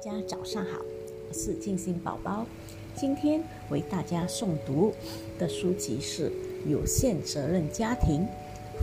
[0.00, 0.80] 家早上好，
[1.28, 2.46] 我是静心宝宝。
[2.96, 4.94] 今天为大家诵读
[5.38, 6.30] 的书籍是
[6.66, 8.26] 《有限责任家庭：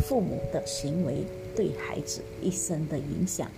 [0.07, 1.23] 父母的行为
[1.55, 3.49] 对孩子一生的影响》。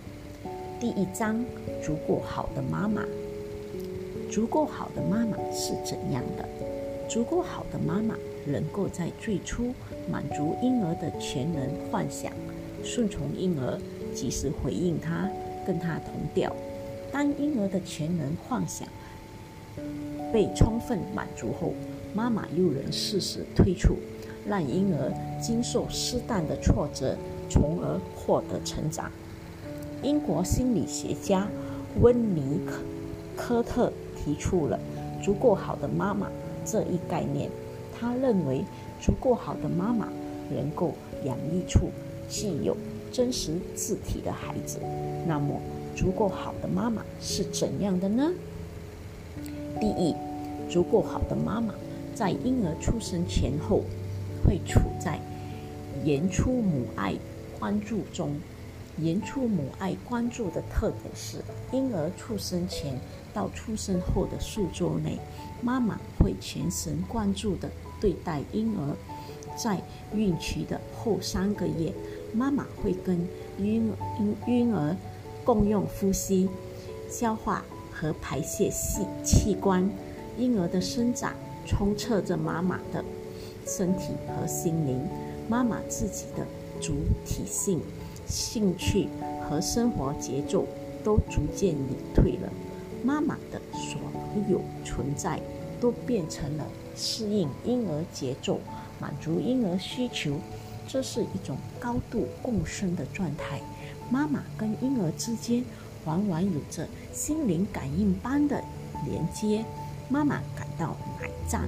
[0.80, 1.44] 第一章：
[1.82, 3.04] 足够好的妈妈。
[4.30, 6.48] 足够好的妈妈是怎样的？
[7.10, 8.16] 足够好的妈妈
[8.46, 9.74] 能够在最初
[10.10, 12.32] 满足婴儿的全能幻想，
[12.82, 13.78] 顺从婴儿，
[14.14, 15.28] 及时回应他，
[15.66, 16.56] 跟他同调。
[17.12, 18.88] 当婴儿的全能幻想
[20.32, 21.72] 被充分满足后，
[22.14, 23.96] 妈妈又能适时退出，
[24.46, 27.16] 让婴儿经受适当的挫折，
[27.48, 29.10] 从而获得成长。
[30.02, 31.46] 英国心理学家
[32.00, 32.82] 温尼科
[33.36, 34.78] 科特提出了
[35.22, 36.28] “足够好的妈妈”
[36.64, 37.50] 这一概念。
[37.98, 38.64] 他认为，
[39.00, 40.08] 足够好的妈妈
[40.48, 41.90] 能够养育出
[42.30, 42.74] 具有
[43.12, 44.78] 真实字体的孩子。
[45.26, 45.60] 那么，
[46.00, 48.32] 足够好的妈妈是怎样的呢？
[49.78, 50.14] 第一，
[50.66, 51.74] 足够好的妈妈
[52.14, 53.82] 在婴儿出生前后
[54.42, 55.20] 会处在
[56.02, 57.14] 言出母爱
[57.58, 58.34] 关注中。
[58.96, 62.98] 言出母爱关注的特点是，婴儿出生前
[63.34, 65.18] 到出生后的数周内，
[65.60, 67.68] 妈妈会全神贯注地
[68.00, 68.96] 对待婴儿。
[69.54, 69.82] 在
[70.14, 71.92] 孕期的后三个月，
[72.32, 73.18] 妈妈会跟
[73.58, 74.96] 婴婴婴儿。
[75.44, 76.48] 共用呼吸、
[77.08, 79.90] 消化和排泄器器官，
[80.38, 81.34] 婴儿的生长
[81.66, 83.04] 充斥着妈妈的
[83.66, 85.00] 身体和心灵。
[85.48, 86.46] 妈妈自己的
[86.80, 86.94] 主
[87.26, 87.80] 体性、
[88.26, 89.08] 兴趣
[89.42, 90.64] 和生活节奏
[91.02, 92.48] 都逐渐隐退了。
[93.02, 94.00] 妈妈的所
[94.48, 95.40] 有存在
[95.80, 98.60] 都变成了适应婴儿节奏、
[99.00, 100.36] 满足婴儿需求。
[100.86, 103.60] 这是一种高度共生的状态。
[104.10, 105.64] 妈妈跟婴儿之间
[106.04, 108.62] 往往有着心灵感应般的
[109.06, 109.64] 连接。
[110.08, 111.62] 妈妈感到奶胀，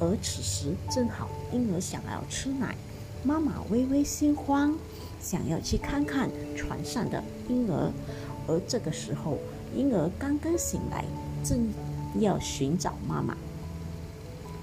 [0.00, 2.74] 而此时正好婴儿想要吃奶，
[3.22, 4.74] 妈妈微微心慌，
[5.20, 7.92] 想要去看看床上的婴儿。
[8.48, 9.38] 而这个时候，
[9.76, 11.04] 婴儿刚刚醒来，
[11.44, 11.68] 正
[12.18, 13.36] 要寻找妈妈。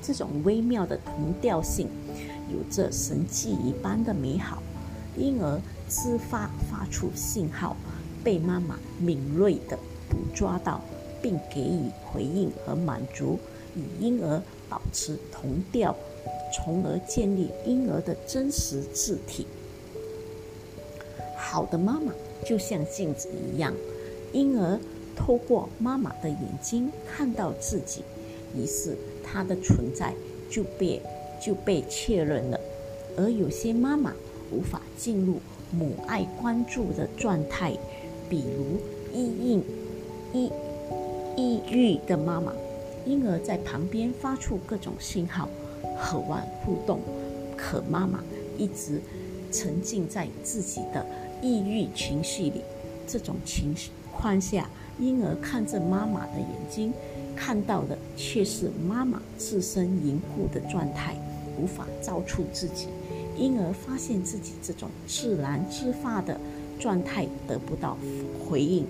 [0.01, 1.87] 这种微妙的同调性，
[2.51, 4.63] 有着神迹一般的美好。
[5.15, 7.75] 婴儿自发发出信号，
[8.23, 9.75] 被妈妈敏锐地
[10.07, 10.79] 捕捉到，
[11.19, 13.39] 并给予回应和满足，
[13.75, 15.95] 与婴儿保持同调，
[16.53, 19.47] 从而建立婴儿的真实字体。
[21.35, 22.13] 好的妈妈
[22.45, 23.73] 就像镜子一样，
[24.31, 24.79] 婴儿
[25.15, 28.03] 透过妈妈的眼睛看到自己，
[28.55, 30.13] 于是他的存在
[30.51, 31.01] 就被
[31.43, 32.59] 就被确认了。
[33.17, 34.13] 而有些妈妈。
[34.51, 35.39] 无法进入
[35.71, 37.73] 母爱关注的状态，
[38.29, 38.79] 比如
[39.13, 40.51] 抑郁、抑
[41.35, 42.53] 抑郁的妈妈，
[43.05, 45.47] 婴儿在旁边发出各种信号，
[45.99, 46.99] 渴望互动，
[47.55, 48.23] 可妈妈
[48.57, 49.01] 一直
[49.51, 51.05] 沉浸在自己的
[51.41, 52.61] 抑郁情绪里。
[53.07, 53.73] 这种情
[54.11, 54.69] 况下，
[54.99, 56.93] 婴儿看着妈妈的眼睛，
[57.35, 61.15] 看到的却是妈妈自身凝固的状态，
[61.59, 62.87] 无法造出自己。
[63.39, 66.37] 婴儿发现自己这种自然自发的
[66.77, 67.97] 状态得不到
[68.45, 68.85] 回应，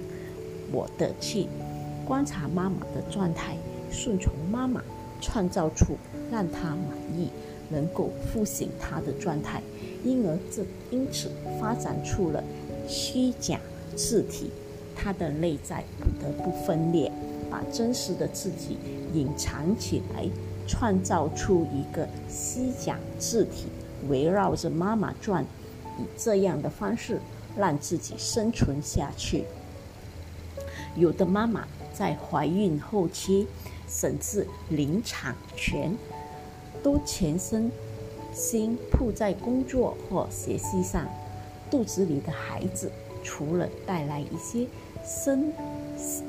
[0.72, 1.46] 我的去
[2.04, 3.56] 观察妈妈的状态，
[3.92, 4.82] 顺从妈妈，
[5.22, 5.96] 创造出
[6.32, 7.30] 让她满意、
[7.70, 9.62] 能够复醒她的状态。
[10.04, 12.44] 婴儿这因此发展出了
[12.88, 13.59] 虚假
[13.96, 14.50] 字体，
[14.96, 17.12] 他的内在不得不分裂，
[17.52, 18.78] 把真实的自己
[19.14, 20.28] 隐藏起来，
[20.68, 23.68] 创造出一个虚假字体。
[24.08, 25.44] 围绕着妈妈转，
[25.98, 27.20] 以这样的方式
[27.58, 29.44] 让自己生存下去。
[30.96, 33.48] 有的妈妈在怀孕后期，
[33.88, 35.96] 甚至临产前，
[36.82, 37.72] 都全身
[38.34, 41.06] 心扑在工作或学习上。
[41.70, 42.91] 肚子里的孩子
[43.23, 44.66] 除了带来一些
[45.06, 45.53] 生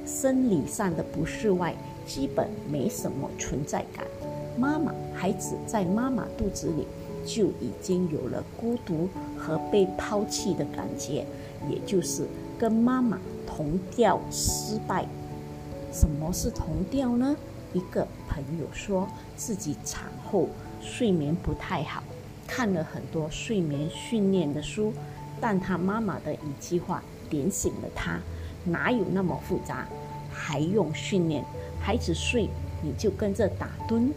[0.05, 1.75] 生理上的不适外，
[2.07, 4.05] 基本没什么存在感。
[4.59, 6.87] 妈妈，孩子在妈妈肚子里。
[7.25, 9.09] 就已经有了孤独
[9.39, 11.25] 和被抛弃的感觉，
[11.69, 12.27] 也就是
[12.59, 15.07] 跟妈妈同调失败。
[15.93, 17.37] 什么是同调呢？
[17.73, 20.49] 一个朋友说自己产后
[20.81, 22.03] 睡眠不太好，
[22.47, 24.93] 看了很多睡眠训练的书，
[25.41, 28.19] 但他妈妈的一句话点醒了他：
[28.65, 29.87] 哪有那么复杂，
[30.33, 31.45] 还用训练？
[31.81, 32.49] 孩子睡
[32.83, 34.11] 你就跟着打盹，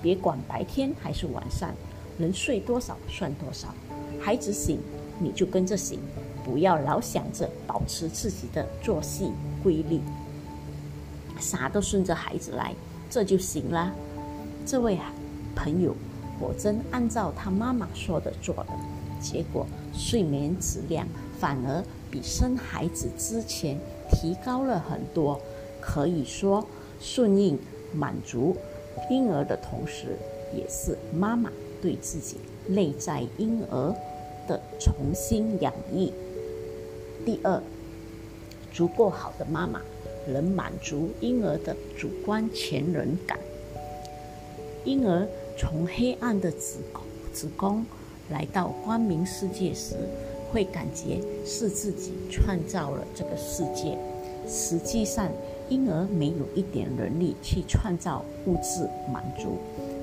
[0.00, 1.70] 别管白天还是晚上。
[2.16, 3.74] 能睡多少算多少，
[4.20, 4.78] 孩子醒
[5.18, 6.00] 你就跟着醒，
[6.44, 9.30] 不要老想着保持自己的作息
[9.62, 10.00] 规律。
[11.38, 12.74] 啥都顺着孩子来，
[13.10, 13.92] 这就行了。
[14.64, 14.98] 这位
[15.54, 15.94] 朋友
[16.40, 18.66] 果真按照他妈妈说的做了，
[19.20, 21.06] 结果睡眠质量
[21.38, 23.78] 反而比生孩子之前
[24.10, 25.40] 提高了很多。
[25.80, 26.66] 可以说，
[27.00, 27.56] 顺应
[27.94, 28.56] 满足
[29.08, 30.16] 婴儿的同时，
[30.54, 31.50] 也是妈妈
[31.80, 33.94] 对自己内在婴儿
[34.46, 36.10] 的重新养育。
[37.24, 37.62] 第二，
[38.72, 39.80] 足够好的妈妈
[40.28, 43.38] 能满足婴儿的主观全能感。
[44.84, 45.26] 婴儿
[45.58, 47.02] 从黑暗的子宫
[47.32, 47.84] 子宫
[48.30, 49.96] 来到光明世界时，
[50.52, 53.98] 会感觉是自己创造了这个世界。
[54.48, 55.28] 实际上，
[55.68, 59.58] 婴儿没有一点能力去创造物质满足，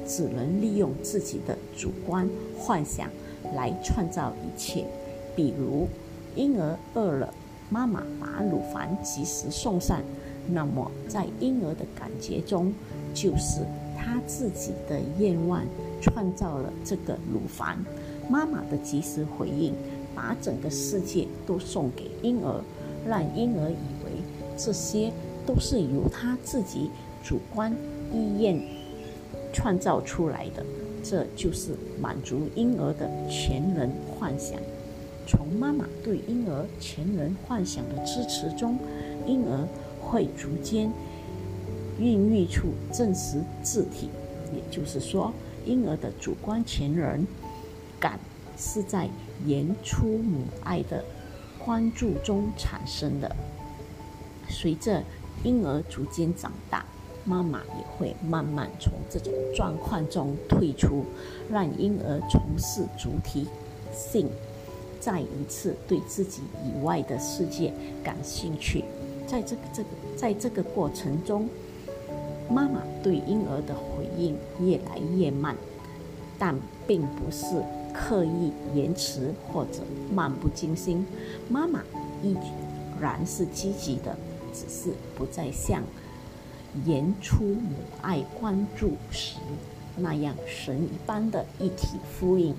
[0.07, 3.09] 只能利用自己的主观幻想
[3.55, 4.85] 来创造一切。
[5.35, 5.87] 比如，
[6.35, 7.33] 婴儿饿了，
[7.69, 9.99] 妈妈把乳房及时送上，
[10.47, 12.73] 那么在婴儿的感觉中，
[13.13, 13.61] 就是
[13.97, 15.63] 他自己的愿望
[16.01, 17.77] 创造了这个乳房。
[18.29, 19.73] 妈妈的及时回应，
[20.15, 22.61] 把整个世界都送给婴儿，
[23.07, 24.11] 让婴儿以为
[24.57, 25.11] 这些。
[25.45, 26.89] 都是由他自己
[27.21, 27.69] 主观
[28.13, 28.57] 意愿
[29.53, 30.65] 创造出来的，
[31.03, 31.71] 这就是
[32.01, 34.59] 满足婴儿的潜能幻想。
[35.25, 38.77] 从妈妈对婴儿潜能幻想的支持中，
[39.25, 39.65] 婴儿
[40.01, 40.91] 会逐渐
[41.97, 44.09] 孕育出真实字体。
[44.53, 45.31] 也就是说，
[45.65, 47.25] 婴儿的主观潜能
[47.99, 48.19] 感
[48.57, 49.07] 是在
[49.45, 51.03] 言出母爱的
[51.63, 53.35] 关注中产生的。
[54.49, 55.01] 随着
[55.43, 56.85] 婴儿逐渐长大，
[57.25, 61.05] 妈妈也会慢慢从这种状况中退出，
[61.49, 63.47] 让婴儿从事主体
[63.93, 64.29] 性，
[64.99, 67.73] 再一次对自己以外的世界
[68.03, 68.83] 感兴趣。
[69.25, 71.47] 在这个这个在这个过程中，
[72.49, 75.55] 妈妈对婴儿的回应越来越慢，
[76.37, 76.53] 但
[76.85, 79.79] 并不是刻意延迟或者
[80.13, 81.05] 漫不经心，
[81.49, 81.81] 妈妈
[82.21, 82.35] 依
[82.99, 84.15] 然是积极的。
[84.55, 85.81] 只是不再像
[86.85, 89.37] 言出母爱关注时
[89.95, 92.55] 那样神一般的一体呼应。